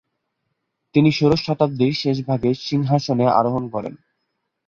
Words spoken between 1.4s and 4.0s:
শতাব্দীর শেষ ভাগে সিংহাসনে আরোহণ করেন।